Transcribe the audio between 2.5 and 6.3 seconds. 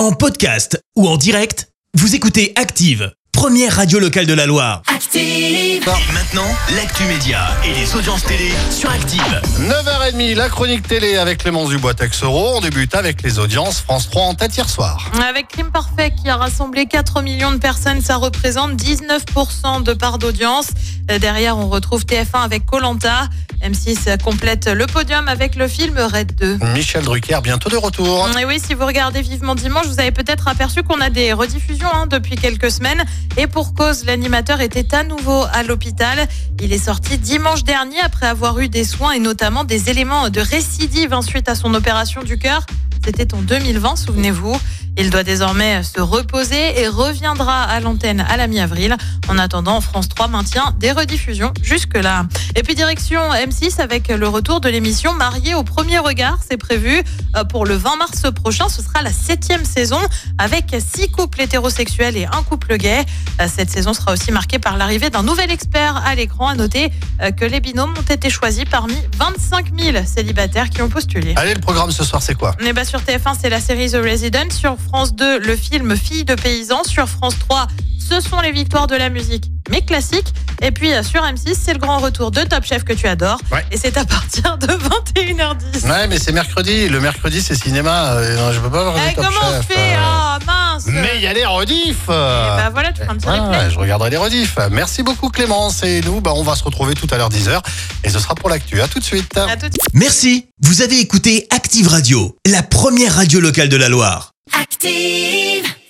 Active, première radio locale de la Loire. Active. Et